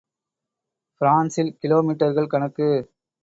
[1.01, 2.69] பிரான்சில் கிலோ மீட்டர்கள் கணக்கு.